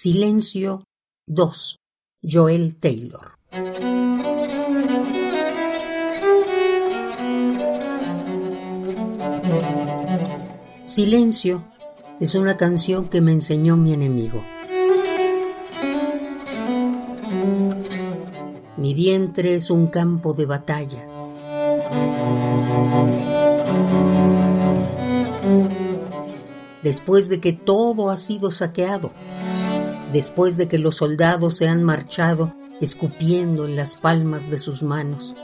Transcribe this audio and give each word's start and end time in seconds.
Silencio 0.00 0.84
2. 1.26 1.80
Joel 2.22 2.76
Taylor. 2.76 3.32
Silencio 10.84 11.64
es 12.20 12.36
una 12.36 12.56
canción 12.56 13.08
que 13.08 13.20
me 13.20 13.32
enseñó 13.32 13.74
mi 13.74 13.92
enemigo. 13.92 14.40
Mi 18.76 18.94
vientre 18.94 19.56
es 19.56 19.68
un 19.68 19.88
campo 19.88 20.32
de 20.32 20.46
batalla. 20.46 21.08
Después 26.84 27.28
de 27.28 27.40
que 27.40 27.52
todo 27.52 28.10
ha 28.10 28.16
sido 28.16 28.52
saqueado, 28.52 29.10
después 30.12 30.56
de 30.56 30.68
que 30.68 30.78
los 30.78 30.96
soldados 30.96 31.56
se 31.56 31.68
han 31.68 31.82
marchado 31.82 32.54
escupiendo 32.80 33.64
en 33.64 33.76
las 33.76 33.96
palmas 33.96 34.50
de 34.50 34.58
sus 34.58 34.82
manos, 34.82 35.34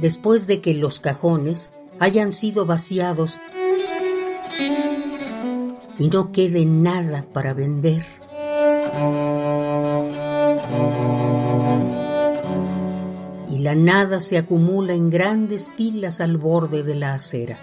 después 0.00 0.46
de 0.46 0.60
que 0.60 0.74
los 0.74 1.00
cajones 1.00 1.72
hayan 1.98 2.32
sido 2.32 2.66
vaciados 2.66 3.40
y 5.98 6.08
no 6.08 6.32
quede 6.32 6.64
nada 6.64 7.26
para 7.32 7.54
vender. 7.54 8.04
Y 13.48 13.58
la 13.60 13.74
nada 13.74 14.20
se 14.20 14.38
acumula 14.38 14.92
en 14.92 15.10
grandes 15.10 15.70
pilas 15.76 16.20
al 16.20 16.36
borde 16.36 16.82
de 16.82 16.94
la 16.94 17.14
acera. 17.14 17.58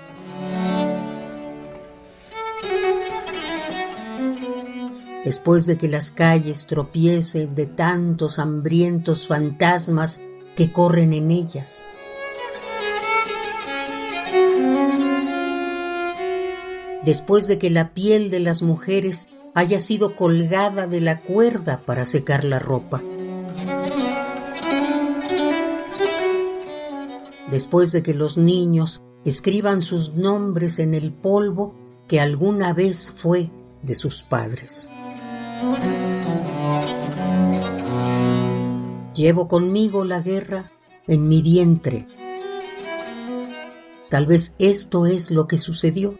Después 5.26 5.66
de 5.66 5.78
que 5.78 5.88
las 5.88 6.12
calles 6.12 6.68
tropiecen 6.68 7.56
de 7.56 7.66
tantos 7.66 8.40
hambrientos 8.40 9.28
fantasmas 9.28 10.22
que 10.56 10.72
corren 10.72 11.14
en 11.14 11.32
ellas. 11.32 11.86
Después 17.06 17.48
de 17.48 17.58
que 17.58 17.70
la 17.70 17.94
piel 17.94 18.30
de 18.30 18.40
las 18.40 18.62
mujeres 18.62 19.28
haya 19.54 19.80
sido 19.80 20.16
colgada 20.16 20.88
de 20.88 21.02
la 21.02 21.22
cuerda 21.22 21.82
para 21.86 22.06
secar 22.06 22.44
la 22.44 22.60
ropa. 22.60 23.02
Después 27.50 27.92
de 27.92 28.04
que 28.04 28.14
los 28.14 28.38
niños 28.38 29.04
escriban 29.26 29.82
sus 29.82 30.16
nombres 30.16 30.80
en 30.80 30.94
el 30.94 31.14
polvo 31.14 31.76
que 32.08 32.20
alguna 32.20 32.74
vez 32.74 33.14
fue 33.16 33.50
de 33.84 33.96
sus 33.96 34.24
padres. 34.24 34.90
Llevo 39.16 39.48
conmigo 39.48 40.04
la 40.04 40.22
guerra 40.22 40.72
en 41.08 41.28
mi 41.28 41.42
vientre. 41.42 42.08
Tal 44.10 44.26
vez 44.26 44.56
esto 44.60 45.06
es 45.06 45.32
lo 45.32 45.48
que 45.48 45.58
sucedió. 45.58 46.18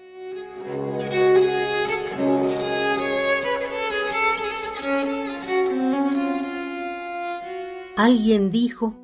Alguien 7.96 8.52
dijo 8.52 8.96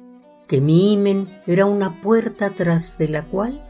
que 0.47 0.61
mi 0.61 0.93
himen 0.93 1.41
era 1.45 1.65
una 1.65 2.01
puerta 2.01 2.49
tras 2.49 2.97
de 2.97 3.07
la 3.07 3.25
cual 3.25 3.63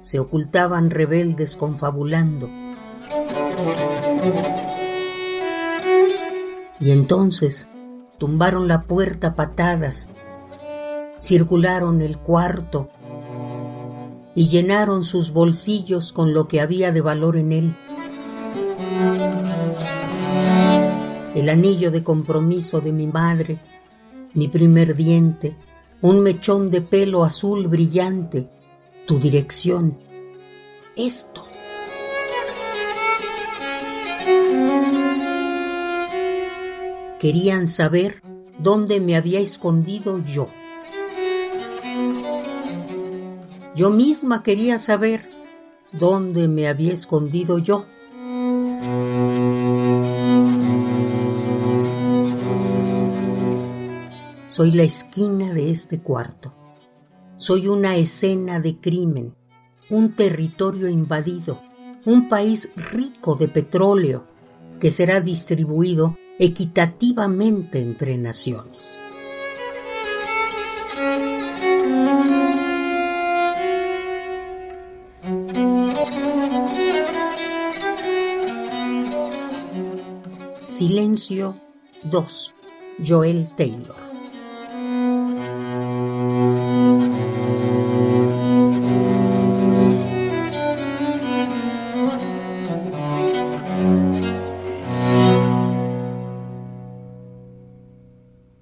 se 0.00 0.18
ocultaban 0.18 0.90
rebeldes 0.90 1.54
confabulando. 1.54 2.48
Y 6.82 6.90
entonces 6.90 7.70
tumbaron 8.18 8.66
la 8.66 8.82
puerta 8.82 9.36
patadas, 9.36 10.10
circularon 11.16 12.02
el 12.02 12.18
cuarto 12.18 12.90
y 14.34 14.48
llenaron 14.48 15.04
sus 15.04 15.32
bolsillos 15.32 16.12
con 16.12 16.34
lo 16.34 16.48
que 16.48 16.60
había 16.60 16.90
de 16.90 17.00
valor 17.00 17.36
en 17.36 17.52
él. 17.52 17.76
El 21.36 21.48
anillo 21.48 21.92
de 21.92 22.02
compromiso 22.02 22.80
de 22.80 22.92
mi 22.92 23.06
madre, 23.06 23.60
mi 24.34 24.48
primer 24.48 24.96
diente, 24.96 25.56
un 26.00 26.24
mechón 26.24 26.68
de 26.68 26.80
pelo 26.80 27.22
azul 27.22 27.68
brillante, 27.68 28.50
tu 29.06 29.20
dirección. 29.20 29.98
Esto. 30.96 31.51
Querían 37.22 37.68
saber 37.68 38.20
dónde 38.58 38.98
me 38.98 39.14
había 39.14 39.38
escondido 39.38 40.24
yo. 40.24 40.48
Yo 43.76 43.90
misma 43.90 44.42
quería 44.42 44.80
saber 44.80 45.30
dónde 45.92 46.48
me 46.48 46.66
había 46.66 46.92
escondido 46.92 47.58
yo. 47.58 47.86
Soy 54.48 54.72
la 54.72 54.82
esquina 54.82 55.54
de 55.54 55.70
este 55.70 56.00
cuarto. 56.00 56.52
Soy 57.36 57.68
una 57.68 57.94
escena 57.94 58.58
de 58.58 58.80
crimen, 58.80 59.36
un 59.90 60.16
territorio 60.16 60.88
invadido, 60.88 61.62
un 62.04 62.28
país 62.28 62.72
rico 62.74 63.36
de 63.36 63.46
petróleo 63.46 64.26
que 64.80 64.90
será 64.90 65.20
distribuido 65.20 66.16
equitativamente 66.44 67.78
entre 67.80 68.18
naciones. 68.18 69.00
Silencio 80.66 81.54
2. 82.02 82.54
Joel 82.98 83.48
Taylor. 83.54 84.01